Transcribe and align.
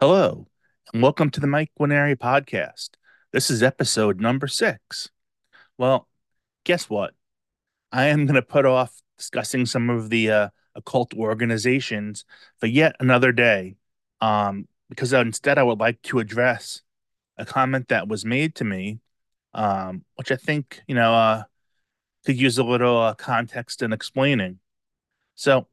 Hello, 0.00 0.46
and 0.92 1.02
welcome 1.02 1.28
to 1.28 1.40
the 1.40 1.48
Mike 1.48 1.72
Guarneri 1.76 2.14
podcast. 2.14 2.90
This 3.32 3.50
is 3.50 3.64
episode 3.64 4.20
number 4.20 4.46
six. 4.46 5.10
Well, 5.76 6.06
guess 6.62 6.88
what? 6.88 7.14
I 7.90 8.04
am 8.06 8.24
going 8.24 8.36
to 8.36 8.42
put 8.42 8.64
off 8.64 9.02
discussing 9.16 9.66
some 9.66 9.90
of 9.90 10.08
the 10.08 10.30
uh, 10.30 10.48
occult 10.76 11.14
organizations 11.14 12.24
for 12.58 12.66
yet 12.66 12.94
another 13.00 13.32
day, 13.32 13.74
um, 14.20 14.68
because 14.88 15.12
instead 15.12 15.58
I 15.58 15.64
would 15.64 15.80
like 15.80 16.00
to 16.02 16.20
address 16.20 16.82
a 17.36 17.44
comment 17.44 17.88
that 17.88 18.06
was 18.06 18.24
made 18.24 18.54
to 18.54 18.64
me, 18.64 19.00
um, 19.52 20.04
which 20.14 20.30
I 20.30 20.36
think 20.36 20.80
you 20.86 20.94
know 20.94 21.12
uh, 21.12 21.42
could 22.24 22.40
use 22.40 22.56
a 22.58 22.62
little 22.62 23.00
uh, 23.00 23.14
context 23.14 23.82
and 23.82 23.92
explaining. 23.92 24.60
So, 25.34 25.66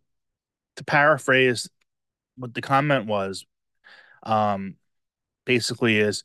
to 0.77 0.83
paraphrase, 0.83 1.69
what 2.37 2.55
the 2.55 2.61
comment 2.61 3.05
was 3.05 3.45
um, 4.25 4.75
basically 5.45 5.99
is 5.99 6.23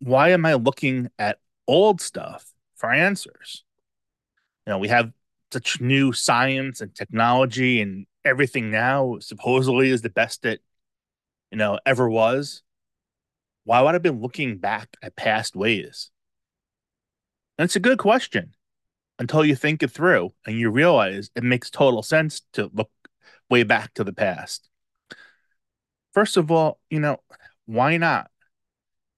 why 0.00 0.30
am 0.30 0.44
I 0.44 0.54
looking 0.54 1.10
at 1.18 1.38
old 1.66 2.00
stuff 2.00 2.52
for 2.76 2.90
answers? 2.90 3.64
You 4.66 4.72
know, 4.72 4.78
we 4.78 4.88
have 4.88 5.12
such 5.52 5.80
new 5.80 6.12
science 6.12 6.80
and 6.80 6.94
technology 6.94 7.80
and 7.80 8.06
everything 8.24 8.70
now 8.70 9.18
supposedly 9.20 9.90
is 9.90 10.02
the 10.02 10.10
best 10.10 10.44
it, 10.44 10.62
you 11.50 11.58
know, 11.58 11.78
ever 11.84 12.08
was. 12.08 12.62
Why 13.64 13.80
would 13.80 13.94
I 13.94 13.98
be 13.98 14.10
looking 14.10 14.58
back 14.58 14.96
at 15.02 15.14
past 15.14 15.54
ways? 15.54 16.10
that's 17.58 17.76
a 17.76 17.80
good 17.80 17.98
question 17.98 18.54
until 19.18 19.44
you 19.44 19.54
think 19.54 19.82
it 19.82 19.90
through 19.90 20.32
and 20.46 20.58
you 20.58 20.70
realize 20.70 21.30
it 21.36 21.44
makes 21.44 21.70
total 21.70 22.02
sense 22.02 22.42
to 22.52 22.70
look 22.72 22.90
way 23.48 23.62
back 23.62 23.94
to 23.94 24.02
the 24.02 24.12
past. 24.12 24.68
First 26.12 26.36
of 26.36 26.50
all, 26.50 26.78
you 26.90 27.00
know, 27.00 27.18
why 27.66 27.96
not? 27.96 28.30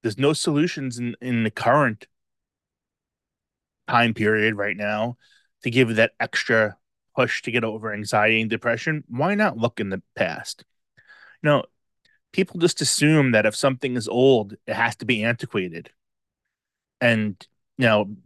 There's 0.02 0.18
no 0.18 0.32
solutions 0.32 0.98
in, 0.98 1.16
in 1.20 1.44
the 1.44 1.50
current 1.50 2.06
time 3.88 4.14
period 4.14 4.54
right 4.54 4.76
now 4.76 5.16
to 5.62 5.70
give 5.70 5.96
that 5.96 6.12
extra 6.20 6.76
push 7.16 7.42
to 7.42 7.50
get 7.50 7.64
over 7.64 7.92
anxiety 7.92 8.40
and 8.40 8.50
depression. 8.50 9.04
Why 9.08 9.34
not 9.34 9.56
look 9.56 9.80
in 9.80 9.90
the 9.90 10.02
past? 10.14 10.64
You 11.42 11.50
know, 11.50 11.64
people 12.32 12.60
just 12.60 12.80
assume 12.80 13.32
that 13.32 13.46
if 13.46 13.56
something 13.56 13.96
is 13.96 14.08
old, 14.08 14.54
it 14.66 14.74
has 14.74 14.96
to 14.96 15.06
be 15.06 15.24
antiquated. 15.24 15.90
And, 17.00 17.36
you 17.78 17.86
know, 17.86 18.16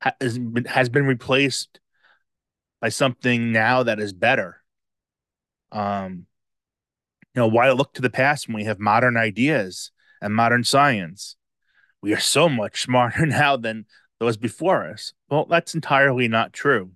has 0.00 0.38
been, 0.38 0.64
has 0.64 0.88
been 0.88 1.06
replaced 1.06 1.80
by 2.80 2.88
something 2.88 3.52
now 3.52 3.82
that 3.82 4.00
is 4.00 4.12
better. 4.12 4.62
Um, 5.72 6.26
you 7.34 7.40
know, 7.40 7.48
why 7.48 7.70
look 7.70 7.94
to 7.94 8.02
the 8.02 8.10
past 8.10 8.48
when 8.48 8.56
we 8.56 8.64
have 8.64 8.78
modern 8.78 9.16
ideas 9.16 9.90
and 10.20 10.34
modern 10.34 10.64
science? 10.64 11.36
We 12.02 12.12
are 12.12 12.20
so 12.20 12.48
much 12.48 12.82
smarter 12.84 13.26
now 13.26 13.56
than 13.56 13.86
those 14.18 14.36
before 14.36 14.88
us. 14.88 15.12
Well, 15.28 15.46
that's 15.46 15.74
entirely 15.74 16.28
not 16.28 16.52
true. 16.52 16.92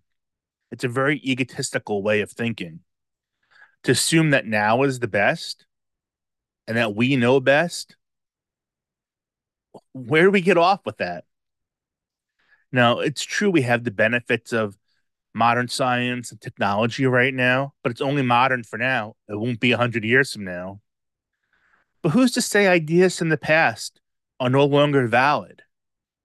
It's 0.70 0.84
a 0.84 0.88
very 0.88 1.18
egotistical 1.18 2.02
way 2.02 2.20
of 2.20 2.32
thinking. 2.32 2.80
To 3.84 3.92
assume 3.92 4.30
that 4.30 4.46
now 4.46 4.82
is 4.82 4.98
the 4.98 5.08
best 5.08 5.66
and 6.66 6.76
that 6.76 6.94
we 6.94 7.16
know 7.16 7.38
best, 7.38 7.96
where 9.92 10.24
do 10.24 10.30
we 10.30 10.40
get 10.40 10.56
off 10.56 10.80
with 10.86 10.98
that? 10.98 11.24
Now, 12.72 13.00
it's 13.00 13.22
true 13.22 13.50
we 13.50 13.62
have 13.62 13.84
the 13.84 13.90
benefits 13.90 14.52
of 14.52 14.76
modern 15.34 15.68
science 15.68 16.30
and 16.30 16.40
technology 16.40 17.04
right 17.06 17.34
now, 17.34 17.74
but 17.82 17.90
it's 17.90 18.00
only 18.00 18.22
modern 18.22 18.62
for 18.62 18.78
now. 18.78 19.16
It 19.28 19.38
won't 19.38 19.60
be 19.60 19.70
100 19.70 20.04
years 20.04 20.32
from 20.32 20.44
now. 20.44 20.80
But 22.02 22.10
who's 22.10 22.32
to 22.32 22.42
say 22.42 22.68
ideas 22.68 23.18
from 23.18 23.30
the 23.30 23.36
past 23.36 24.00
are 24.38 24.50
no 24.50 24.64
longer 24.64 25.06
valid 25.06 25.62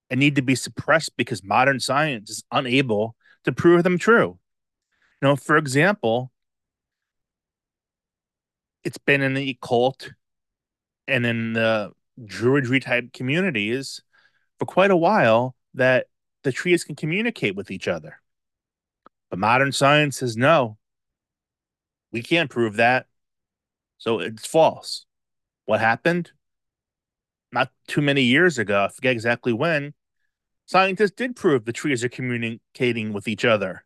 and 0.09 0.19
need 0.19 0.35
to 0.35 0.41
be 0.41 0.55
suppressed 0.55 1.17
because 1.17 1.43
modern 1.43 1.79
science 1.79 2.29
is 2.29 2.43
unable 2.51 3.15
to 3.45 3.51
prove 3.51 3.83
them 3.83 3.97
true? 3.97 4.37
You 5.21 5.27
know, 5.27 5.35
for 5.35 5.57
example, 5.57 6.31
it's 8.83 8.97
been 8.97 9.21
in 9.21 9.33
the 9.33 9.49
occult 9.49 10.11
and 11.07 11.25
in 11.25 11.53
the 11.53 11.91
druidry 12.21 12.81
type 12.81 13.11
communities 13.13 14.01
for 14.59 14.65
quite 14.65 14.91
a 14.91 14.97
while 14.97 15.55
that 15.73 16.07
the 16.43 16.51
trees 16.51 16.83
can 16.83 16.95
communicate 16.95 17.55
with 17.55 17.71
each 17.71 17.87
other. 17.87 18.18
But 19.29 19.39
modern 19.39 19.71
science 19.71 20.17
says 20.17 20.35
no. 20.35 20.77
We 22.11 22.23
can't 22.23 22.49
prove 22.49 22.77
that. 22.77 23.05
So 23.97 24.19
it's 24.19 24.47
false. 24.47 25.05
What 25.65 25.79
happened? 25.79 26.31
Not 27.51 27.71
too 27.87 28.01
many 28.01 28.23
years 28.23 28.57
ago, 28.57 28.85
I 28.85 28.87
forget 28.89 29.11
exactly 29.11 29.53
when, 29.53 29.93
scientists 30.65 31.11
did 31.11 31.35
prove 31.35 31.65
the 31.65 31.73
trees 31.73 32.03
are 32.03 32.09
communicating 32.09 33.11
with 33.11 33.27
each 33.27 33.43
other 33.43 33.83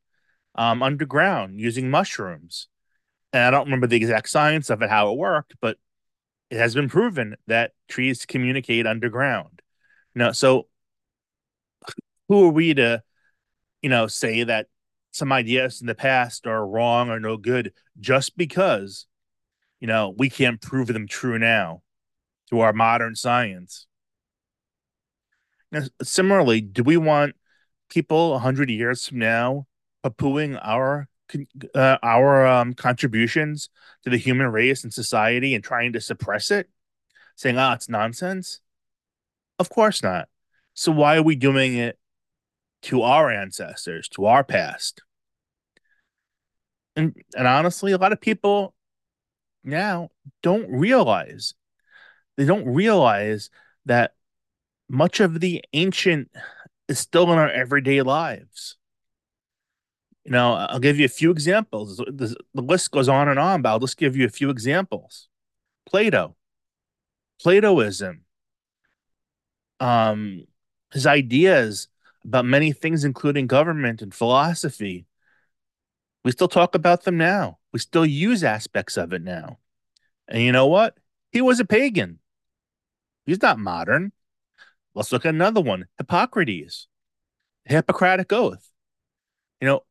um, 0.56 0.84
underground 0.84 1.59
using 1.59 1.90
mushrooms. 1.90 2.68
And 3.32 3.44
I 3.44 3.52
don't 3.52 3.66
remember 3.66 3.88
the 3.88 3.96
exact 3.96 4.30
science 4.30 4.70
of 4.70 4.82
it, 4.82 4.90
how 4.90 5.12
it 5.12 5.18
worked, 5.18 5.56
but 5.62 5.78
it 6.50 6.58
has 6.58 6.76
been 6.76 6.90
proven 6.90 7.36
that 7.48 7.72
trees 7.88 8.26
communicate 8.26 8.86
underground. 8.86 9.62
Know, 10.14 10.32
so 10.32 10.68
who 12.28 12.46
are 12.46 12.52
we 12.52 12.74
to, 12.76 13.02
you 13.82 13.90
know, 13.90 14.08
say 14.08 14.44
that 14.44 14.68
some 15.13 15.31
ideas 15.31 15.79
in 15.79 15.88
the 15.88 15.96
past 15.96 16.47
are 16.47 16.68
wrong 16.68 17.09
or 17.09 17.19
no 17.19 17.38
good 17.38 17.72
just 18.00 18.35
because 18.35 19.06
you 19.79 19.88
know 19.88 20.13
we 20.18 20.29
can't 20.29 20.59
prove 20.59 20.88
them 20.88 21.07
true 21.07 21.40
now 21.40 21.81
through 22.50 22.59
our 22.59 22.74
modern 22.74 23.16
science. 23.16 23.88
Now, 25.72 25.84
similarly 26.02 26.62
do 26.62 26.84
we 26.84 26.97
want 26.97 27.35
people 27.90 28.31
100 28.31 28.69
years 28.69 29.07
from 29.07 29.19
now 29.19 29.68
poo-pooing 30.03 30.59
our 30.62 31.07
uh, 31.73 31.97
our 32.03 32.46
um, 32.46 32.73
contributions 32.73 33.69
to 34.03 34.09
the 34.09 34.18
human 34.18 34.47
race 34.47 34.84
and 34.84 34.94
society 34.94 35.56
and 35.56 35.63
trying 35.63 35.94
to 35.94 36.02
suppress 36.02 36.52
it? 36.52 36.69
Saying 37.35 37.57
oh 37.57 37.72
it's 37.72 37.88
nonsense? 37.88 38.62
Of 39.59 39.69
course 39.69 40.02
not. 40.02 40.28
So 40.73 40.91
why 40.91 41.18
are 41.18 41.23
we 41.23 41.35
doing 41.35 41.75
it 41.78 42.00
to 42.84 43.02
our 43.02 43.32
ancestors, 43.32 44.08
to 44.10 44.26
our 44.26 44.44
past. 44.44 45.02
And 46.96 47.16
and 47.36 47.48
honestly, 47.48 47.92
a 47.92 47.98
lot 47.98 48.14
of 48.14 48.22
people 48.22 48.76
now 49.64 50.10
don't 50.42 50.70
realize 50.70 51.54
they 52.38 52.46
don't 52.46 52.68
realize 52.68 53.50
that 53.86 54.14
much 54.90 55.20
of 55.20 55.40
the 55.40 55.64
ancient 55.74 56.30
is 56.88 57.00
still 57.00 57.32
in 57.32 57.40
our 57.40 57.50
everyday 57.50 58.02
lives. 58.02 58.78
You 60.26 60.32
know, 60.32 60.54
I'll 60.54 60.80
give 60.80 61.00
you 61.00 61.06
a 61.06 61.10
few 61.10 61.32
examples. 61.32 61.98
The, 61.98 62.36
the 62.54 62.62
list 62.62 62.92
goes 62.92 63.10
on 63.10 63.28
and 63.28 63.40
on, 63.40 63.62
but 63.62 63.70
I'll 63.70 63.80
just 63.80 63.98
give 63.98 64.16
you 64.16 64.26
a 64.26 64.30
few 64.30 64.50
examples. 64.50 65.28
Plato, 65.86 66.36
Platoism, 67.42 68.24
um, 69.80 70.46
his 70.94 71.06
ideas 71.06 71.88
about 72.25 72.45
many 72.45 72.72
things, 72.72 73.03
including 73.03 73.47
government 73.47 74.01
and 74.01 74.13
philosophy. 74.13 75.06
We 76.23 76.31
still 76.31 76.47
talk 76.47 76.75
about 76.75 77.03
them 77.03 77.17
now. 77.17 77.59
We 77.72 77.79
still 77.79 78.06
use 78.06 78.44
aspects 78.44 78.97
of 78.97 79.13
it 79.13 79.22
now. 79.22 79.59
And 80.28 80.41
you 80.41 80.51
know 80.51 80.67
what? 80.67 80.97
He 81.31 81.41
was 81.41 81.59
a 81.59 81.66
pagan. 81.66 82.19
He's 83.25 83.41
not 83.41 83.59
modern. 83.59 84.11
Let's 84.95 85.11
look 85.11 85.25
at 85.25 85.34
another 85.34 85.61
one 85.61 85.88
Hippocrates, 85.97 86.88
Hippocratic 87.66 88.31
Oath. 88.31 88.69
You 89.59 89.67
know, 89.67 89.84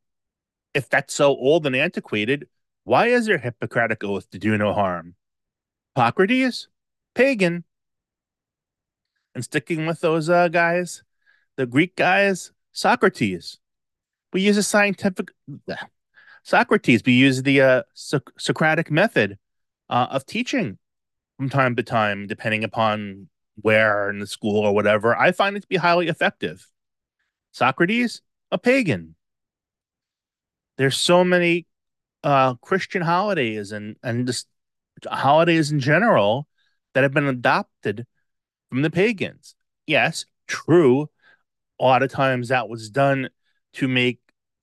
if 0.73 0.89
that's 0.89 1.13
so 1.13 1.29
old 1.29 1.65
and 1.65 1.75
antiquated, 1.75 2.47
why 2.83 3.07
is 3.07 3.25
there 3.25 3.37
Hippocratic 3.37 4.03
Oath 4.03 4.29
to 4.31 4.39
do 4.39 4.57
no 4.57 4.73
harm? 4.73 5.15
Hippocrates, 5.95 6.67
pagan. 7.13 7.63
And 9.35 9.43
sticking 9.43 9.85
with 9.85 9.99
those 10.01 10.29
uh, 10.29 10.47
guys, 10.47 11.03
the 11.55 11.65
Greek 11.65 11.95
guys, 11.95 12.51
Socrates. 12.71 13.59
We 14.31 14.41
use 14.41 14.57
a 14.57 14.63
scientific 14.63 15.29
Socrates. 16.43 17.03
We 17.05 17.13
use 17.13 17.43
the 17.43 17.61
uh, 17.61 17.83
so- 17.93 18.21
Socratic 18.37 18.89
method 18.89 19.37
uh, 19.89 20.07
of 20.09 20.25
teaching 20.25 20.77
from 21.37 21.49
time 21.49 21.75
to 21.75 21.83
time, 21.83 22.27
depending 22.27 22.63
upon 22.63 23.29
where 23.61 24.09
in 24.09 24.19
the 24.19 24.27
school 24.27 24.65
or 24.65 24.73
whatever. 24.73 25.15
I 25.15 25.31
find 25.31 25.55
it 25.55 25.61
to 25.61 25.67
be 25.67 25.77
highly 25.77 26.07
effective. 26.07 26.67
Socrates, 27.51 28.21
a 28.51 28.57
pagan. 28.57 29.15
There's 30.77 30.97
so 30.97 31.23
many 31.23 31.67
uh, 32.23 32.55
Christian 32.55 33.03
holidays 33.03 33.71
and 33.71 33.95
and 34.01 34.25
just 34.25 34.47
holidays 35.05 35.71
in 35.71 35.79
general 35.79 36.47
that 36.93 37.03
have 37.03 37.13
been 37.13 37.27
adopted 37.27 38.07
from 38.69 38.81
the 38.81 38.89
pagans. 38.89 39.55
Yes, 39.85 40.25
true 40.47 41.09
a 41.79 41.83
lot 41.83 42.03
of 42.03 42.11
times 42.11 42.49
that 42.49 42.69
was 42.69 42.89
done 42.89 43.29
to 43.73 43.87
make 43.87 44.19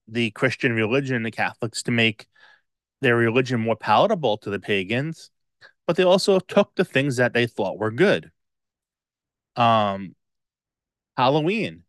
the 0.09 0.31
Christian 0.33 0.73
religion, 0.73 1.23
the 1.23 1.31
Catholics, 1.31 1.83
to 1.85 1.91
make 1.91 2.27
their 3.01 3.17
religion 3.17 3.61
more 3.61 3.77
palatable 3.77 4.39
to 4.39 4.51
the 4.51 4.61
pagans. 4.61 5.31
but 5.87 5.97
they 5.97 6.05
also 6.05 6.39
took 6.39 6.75
the 6.77 6.85
things 6.85 7.17
that 7.17 7.33
they 7.33 7.47
thought 7.47 7.79
were 7.79 7.91
good. 7.91 8.31
Um, 9.57 10.15
Halloween, 11.17 11.83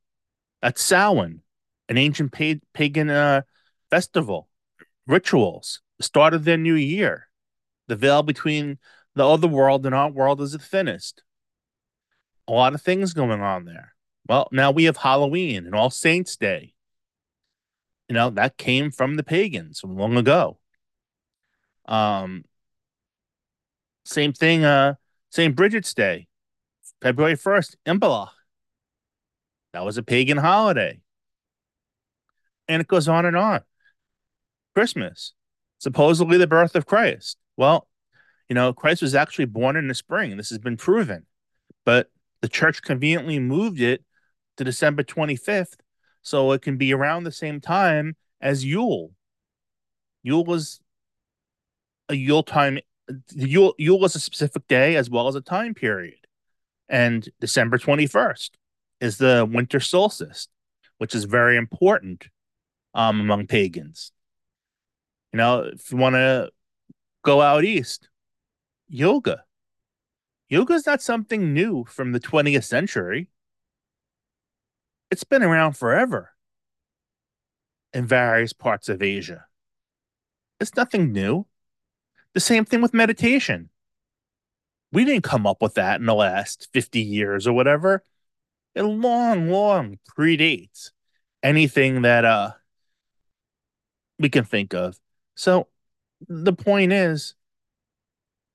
that's 0.61 0.81
Samhain, 0.83 1.41
an 1.87 1.97
ancient 1.97 2.31
pa- 2.31 2.65
pagan 2.73 3.11
uh, 3.11 3.43
festival, 3.91 4.49
rituals, 5.05 5.81
the 5.97 6.03
start 6.03 6.33
of 6.33 6.45
their 6.45 6.57
new 6.57 6.73
year. 6.73 7.27
The 7.87 7.95
veil 7.95 8.23
between 8.23 8.79
the 9.13 9.27
other 9.27 9.47
world 9.47 9.85
and 9.85 9.93
our 9.93 10.09
world 10.09 10.41
is 10.41 10.53
the 10.53 10.59
thinnest. 10.59 11.23
A 12.47 12.51
lot 12.51 12.73
of 12.73 12.81
things 12.81 13.13
going 13.13 13.41
on 13.41 13.65
there. 13.65 13.93
Well, 14.27 14.47
now 14.51 14.71
we 14.71 14.85
have 14.85 14.97
Halloween 14.97 15.65
and 15.65 15.75
All 15.75 15.89
Saints 15.89 16.37
Day. 16.37 16.73
You 18.07 18.13
know, 18.13 18.29
that 18.31 18.57
came 18.57 18.91
from 18.91 19.15
the 19.15 19.23
pagans 19.23 19.81
long 19.83 20.17
ago. 20.17 20.57
Um, 21.85 22.43
same 24.05 24.33
thing, 24.33 24.63
uh, 24.63 24.95
St. 25.29 25.55
Bridget's 25.55 25.93
Day, 25.93 26.27
February 27.01 27.35
1st, 27.35 27.75
Imbolc. 27.85 28.29
That 29.73 29.85
was 29.85 29.97
a 29.97 30.03
pagan 30.03 30.37
holiday. 30.37 30.99
And 32.67 32.81
it 32.81 32.87
goes 32.87 33.07
on 33.07 33.25
and 33.25 33.37
on. 33.37 33.61
Christmas, 34.75 35.33
supposedly 35.79 36.37
the 36.37 36.47
birth 36.47 36.75
of 36.75 36.85
Christ. 36.85 37.37
Well, 37.57 37.87
you 38.49 38.55
know, 38.55 38.73
Christ 38.73 39.01
was 39.01 39.15
actually 39.15 39.45
born 39.45 39.75
in 39.75 39.87
the 39.87 39.95
spring. 39.95 40.35
This 40.35 40.49
has 40.49 40.59
been 40.59 40.77
proven. 40.77 41.25
But 41.85 42.09
the 42.41 42.49
church 42.49 42.81
conveniently 42.81 43.39
moved 43.39 43.79
it 43.79 44.03
to 44.57 44.63
December 44.63 45.03
25th 45.03 45.75
so 46.21 46.51
it 46.51 46.61
can 46.61 46.77
be 46.77 46.93
around 46.93 47.23
the 47.23 47.31
same 47.31 47.59
time 47.59 48.15
as 48.39 48.63
Yule. 48.63 49.11
Yule 50.23 50.45
was 50.45 50.79
a 52.09 52.15
Yule 52.15 52.43
time. 52.43 52.79
Yule, 53.33 53.73
Yule 53.77 53.99
was 53.99 54.15
a 54.15 54.19
specific 54.19 54.67
day 54.67 54.95
as 54.95 55.09
well 55.09 55.27
as 55.27 55.35
a 55.35 55.41
time 55.41 55.73
period. 55.73 56.15
And 56.89 57.27
December 57.39 57.77
21st 57.77 58.51
is 58.99 59.17
the 59.17 59.47
winter 59.49 59.79
solstice, 59.79 60.47
which 60.97 61.15
is 61.15 61.23
very 61.23 61.57
important 61.57 62.27
um, 62.93 63.21
among 63.21 63.47
pagans. 63.47 64.11
You 65.33 65.37
know, 65.37 65.61
if 65.61 65.91
you 65.91 65.97
want 65.97 66.15
to 66.15 66.51
go 67.23 67.41
out 67.41 67.63
east, 67.63 68.09
yoga. 68.89 69.43
Yoga 70.49 70.73
is 70.73 70.85
not 70.85 71.01
something 71.01 71.53
new 71.53 71.85
from 71.85 72.11
the 72.11 72.19
20th 72.19 72.65
century. 72.65 73.29
It's 75.11 75.25
been 75.25 75.43
around 75.43 75.73
forever 75.73 76.31
in 77.93 78.05
various 78.07 78.53
parts 78.53 78.89
of 78.89 79.03
Asia. 79.03 79.45
It's 80.59 80.75
nothing 80.75 81.11
new. 81.11 81.45
The 82.33 82.39
same 82.39 82.63
thing 82.63 82.81
with 82.81 82.93
meditation. 82.93 83.69
We 84.93 85.05
didn't 85.05 85.23
come 85.23 85.45
up 85.45 85.61
with 85.61 85.73
that 85.75 85.99
in 85.99 86.05
the 86.05 86.15
last 86.15 86.69
50 86.73 87.01
years 87.01 87.45
or 87.45 87.53
whatever. 87.53 88.03
It 88.73 88.83
long, 88.83 89.49
long 89.49 89.99
predates 90.17 90.91
anything 91.43 92.03
that 92.03 92.23
uh 92.23 92.51
we 94.19 94.29
can 94.29 94.45
think 94.45 94.73
of. 94.73 94.97
So 95.35 95.67
the 96.27 96.53
point 96.53 96.93
is 96.93 97.33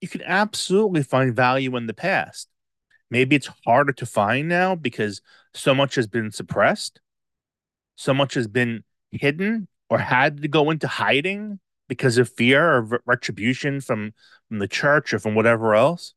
you 0.01 0.09
can 0.09 0.23
absolutely 0.23 1.03
find 1.03 1.35
value 1.35 1.77
in 1.77 1.87
the 1.87 1.95
past. 1.95 2.49
Maybe 3.11 3.37
it's 3.37 3.51
harder 3.65 3.93
to 3.93 4.07
find 4.07 4.49
now 4.49 4.75
because 4.75 5.21
so 5.55 5.75
much 5.75 5.95
has 5.95 6.07
been 6.07 6.33
suppressed, 6.33 7.01
so 7.95 8.13
much 8.13 8.35
has 8.35 8.49
been 8.49 8.85
hidden 9.11 9.69
or 9.89 9.99
had 9.99 10.43
to 10.43 10.49
go 10.49 10.71
into 10.71 10.89
hiding 10.89 11.61
because 11.89 12.19
of 12.19 12.29
fear 12.29 12.77
or 12.77 13.01
retribution 13.07 13.81
from, 13.81 14.13
from 14.49 14.59
the 14.59 14.69
church 14.69 15.15
or 15.15 15.19
from 15.19 15.35
whatever 15.35 15.75
else. 15.75 16.15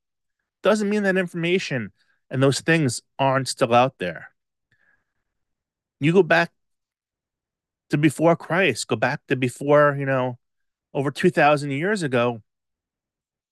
Doesn't 0.64 0.90
mean 0.90 1.04
that 1.04 1.18
information 1.18 1.92
and 2.30 2.42
those 2.42 2.62
things 2.62 3.02
aren't 3.18 3.48
still 3.48 3.74
out 3.74 3.96
there. 4.00 4.30
You 6.00 6.14
go 6.14 6.24
back 6.24 6.52
to 7.90 7.98
before 7.98 8.36
Christ, 8.36 8.88
go 8.88 8.96
back 8.96 9.22
to 9.28 9.36
before, 9.36 9.96
you 9.98 10.06
know, 10.06 10.38
over 10.94 11.12
2,000 11.12 11.72
years 11.72 12.04
ago, 12.04 12.42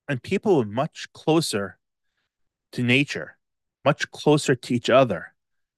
and 0.07 0.21
people 0.21 0.57
were 0.57 0.65
much 0.65 1.07
closer 1.13 1.76
to 2.73 2.83
nature, 2.83 3.37
much 3.85 4.09
closer 4.11 4.55
to 4.55 4.73
each 4.73 4.89
other, 4.89 5.33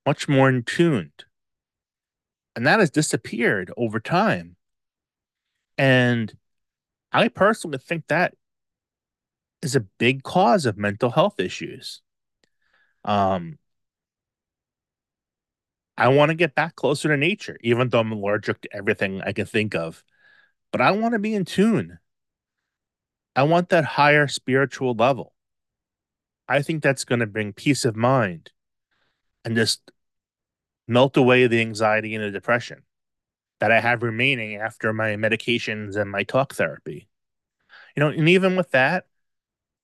much 0.06 0.27
more 0.27 0.50
in 0.50 0.63
tuned. 0.63 1.25
And 2.56 2.65
that 2.65 2.80
has 2.80 2.89
disappeared 2.89 3.71
over 3.77 4.00
time. 4.00 4.56
And 5.77 6.36
I 7.12 7.30
personally 7.30 7.77
think 7.77 8.07
that 8.07 8.33
is 9.62 9.75
a 9.75 9.81
big 9.81 10.24
cause 10.24 10.65
of 10.65 10.77
mental 10.77 11.09
health 11.09 11.39
issues. 11.39 12.01
Um, 13.06 13.57
I 15.97 16.09
want 16.09 16.30
to 16.30 16.35
get 16.35 16.56
back 16.56 16.75
closer 16.75 17.09
to 17.09 17.18
nature, 17.18 17.57
even 17.62 17.89
though 17.89 18.00
I'm 18.00 18.12
allergic 18.12 18.62
to 18.62 18.75
everything 18.75 19.21
I 19.21 19.33
can 19.33 19.45
think 19.45 19.75
of. 19.75 20.03
But 20.71 20.81
I 20.81 20.92
want 20.92 21.13
to 21.13 21.19
be 21.19 21.35
in 21.35 21.45
tune. 21.45 22.00
I 23.35 23.44
want 23.44 23.69
that 23.69 23.85
higher 23.85 24.27
spiritual 24.27 24.94
level. 24.94 25.33
I 26.49 26.63
think 26.63 26.81
that's 26.81 27.05
going 27.05 27.19
to 27.19 27.27
bring 27.27 27.53
peace 27.53 27.85
of 27.85 27.95
mind 27.95 28.51
and 29.45 29.55
just 29.55 29.91
melt 30.87 31.15
away 31.15 31.45
the 31.45 31.61
anxiety 31.61 32.15
and 32.15 32.23
the 32.23 32.31
depression 32.31 32.81
that 33.59 33.71
I 33.71 33.79
have 33.79 34.01
remaining 34.01 34.55
after 34.55 34.91
my 34.91 35.09
medications 35.11 35.95
and 35.95 36.09
my 36.09 36.23
talk 36.23 36.55
therapy. 36.55 37.07
You 37.95 38.01
know, 38.01 38.09
and 38.09 38.27
even 38.27 38.55
with 38.55 38.71
that, 38.71 39.05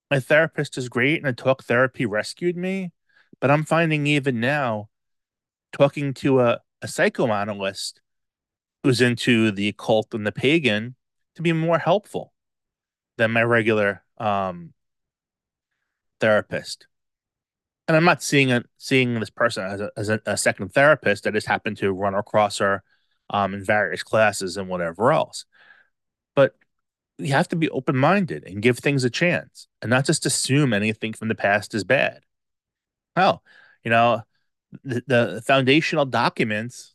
my 0.09 0.19
therapist 0.19 0.77
is 0.77 0.89
great 0.89 1.17
and 1.17 1.25
the 1.25 1.33
talk 1.33 1.63
therapy 1.63 2.05
rescued 2.05 2.57
me. 2.57 2.91
But 3.39 3.51
I'm 3.51 3.63
finding 3.63 4.07
even 4.07 4.39
now, 4.39 4.89
talking 5.71 6.13
to 6.15 6.39
a, 6.39 6.61
a 6.81 6.87
psychoanalyst 6.87 8.01
who's 8.83 9.01
into 9.01 9.51
the 9.51 9.67
occult 9.67 10.13
and 10.13 10.25
the 10.25 10.31
pagan 10.31 10.95
to 11.35 11.41
be 11.41 11.53
more 11.53 11.77
helpful 11.77 12.33
than 13.17 13.31
my 13.31 13.43
regular 13.43 14.03
um, 14.17 14.73
therapist. 16.19 16.87
And 17.87 17.95
I'm 17.95 18.03
not 18.03 18.23
seeing 18.23 18.51
a, 18.51 18.63
seeing 18.77 19.19
this 19.19 19.29
person 19.29 19.63
as, 19.63 19.81
a, 19.81 19.91
as 19.95 20.09
a, 20.09 20.19
a, 20.25 20.37
second 20.37 20.73
therapist. 20.73 21.27
I 21.27 21.31
just 21.31 21.47
happen 21.47 21.75
to 21.75 21.91
run 21.91 22.15
across 22.15 22.57
her 22.57 22.83
um, 23.29 23.53
in 23.53 23.63
various 23.63 24.01
classes 24.01 24.57
and 24.57 24.67
whatever 24.67 25.11
else. 25.11 25.45
But 26.35 26.55
you 27.19 27.33
have 27.33 27.47
to 27.49 27.55
be 27.55 27.69
open 27.69 27.95
minded 27.95 28.43
and 28.45 28.61
give 28.61 28.79
things 28.79 29.03
a 29.03 29.09
chance, 29.09 29.67
and 29.81 29.89
not 29.89 30.05
just 30.05 30.25
assume 30.25 30.73
anything 30.73 31.13
from 31.13 31.27
the 31.27 31.35
past 31.35 31.75
is 31.75 31.83
bad. 31.83 32.21
Well, 33.15 33.43
you 33.83 33.91
know, 33.91 34.23
the, 34.83 35.03
the 35.05 35.43
foundational 35.45 36.05
documents 36.05 36.93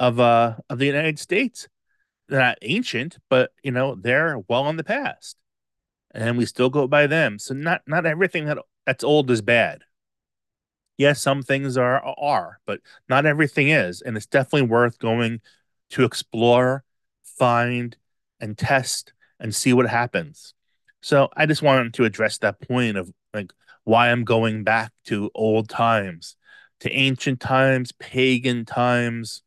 of 0.00 0.20
uh 0.20 0.56
of 0.68 0.78
the 0.78 0.86
United 0.86 1.18
States 1.18 1.68
they're 2.28 2.40
not 2.40 2.58
ancient, 2.62 3.18
but 3.28 3.52
you 3.62 3.70
know 3.70 3.94
they're 3.94 4.38
well 4.48 4.68
in 4.68 4.76
the 4.76 4.84
past, 4.84 5.36
and 6.14 6.38
we 6.38 6.46
still 6.46 6.70
go 6.70 6.86
by 6.86 7.06
them. 7.06 7.38
So 7.38 7.54
not 7.54 7.82
not 7.86 8.06
everything 8.06 8.46
that 8.46 8.58
that's 8.86 9.04
old 9.04 9.30
is 9.30 9.42
bad. 9.42 9.82
Yes, 10.96 11.20
some 11.20 11.42
things 11.42 11.76
are 11.76 12.02
are, 12.02 12.60
but 12.66 12.80
not 13.08 13.26
everything 13.26 13.68
is, 13.68 14.00
and 14.00 14.16
it's 14.16 14.26
definitely 14.26 14.68
worth 14.68 14.98
going 14.98 15.40
to 15.90 16.04
explore, 16.04 16.84
find, 17.24 17.96
and 18.40 18.56
test 18.56 19.12
and 19.40 19.54
see 19.54 19.72
what 19.72 19.88
happens. 19.88 20.54
So 21.00 21.28
I 21.36 21.46
just 21.46 21.62
wanted 21.62 21.94
to 21.94 22.04
address 22.04 22.38
that 22.38 22.60
point 22.60 22.96
of 22.96 23.12
like 23.34 23.52
why 23.82 24.10
I'm 24.10 24.24
going 24.24 24.64
back 24.64 24.92
to 25.06 25.30
old 25.34 25.68
times, 25.68 26.36
to 26.80 26.90
ancient 26.92 27.40
times, 27.40 27.92
pagan 27.92 28.64
times, 28.64 29.42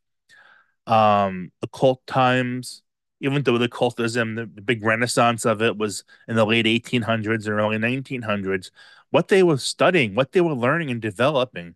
um, 0.85 1.51
occult 1.61 2.05
times, 2.05 2.83
even 3.19 3.43
though 3.43 3.57
the 3.57 3.65
occultism, 3.65 4.35
the, 4.35 4.45
the 4.45 4.61
big 4.61 4.83
renaissance 4.83 5.45
of 5.45 5.61
it 5.61 5.77
was 5.77 6.03
in 6.27 6.35
the 6.35 6.45
late 6.45 6.65
1800s 6.65 7.47
or 7.47 7.59
early 7.59 7.77
1900s, 7.77 8.71
what 9.09 9.27
they 9.27 9.43
were 9.43 9.57
studying, 9.57 10.15
what 10.15 10.31
they 10.31 10.41
were 10.41 10.53
learning 10.53 10.91
and 10.91 11.01
developing 11.01 11.75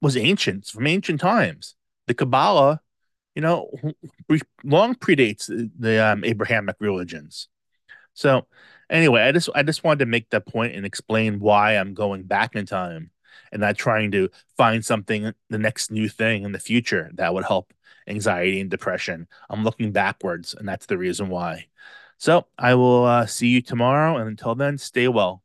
was 0.00 0.16
ancient 0.16 0.66
from 0.66 0.86
ancient 0.86 1.20
times. 1.20 1.76
The 2.06 2.14
Kabbalah, 2.14 2.80
you 3.34 3.42
know, 3.42 3.70
long 4.64 4.94
predates 4.94 5.46
the, 5.46 5.70
the 5.78 6.04
um, 6.04 6.24
Abrahamic 6.24 6.76
religions. 6.80 7.48
So, 8.14 8.46
anyway, 8.90 9.22
I 9.22 9.32
just 9.32 9.48
I 9.54 9.62
just 9.62 9.84
wanted 9.84 10.00
to 10.00 10.06
make 10.06 10.30
that 10.30 10.46
point 10.46 10.74
and 10.74 10.84
explain 10.84 11.38
why 11.38 11.76
I'm 11.76 11.94
going 11.94 12.24
back 12.24 12.56
in 12.56 12.66
time 12.66 13.10
and 13.52 13.60
not 13.60 13.76
trying 13.76 14.10
to 14.12 14.30
find 14.56 14.84
something, 14.84 15.32
the 15.48 15.58
next 15.58 15.90
new 15.90 16.08
thing 16.08 16.44
in 16.44 16.52
the 16.52 16.58
future 16.58 17.10
that 17.14 17.34
would 17.34 17.44
help 17.44 17.72
anxiety 18.06 18.60
and 18.60 18.70
depression. 18.70 19.26
I'm 19.48 19.64
looking 19.64 19.92
backwards, 19.92 20.54
and 20.54 20.68
that's 20.68 20.86
the 20.86 20.98
reason 20.98 21.28
why. 21.28 21.66
So 22.18 22.46
I 22.58 22.74
will 22.74 23.04
uh, 23.04 23.26
see 23.26 23.48
you 23.48 23.62
tomorrow. 23.62 24.18
And 24.18 24.28
until 24.28 24.54
then, 24.54 24.78
stay 24.78 25.08
well. 25.08 25.42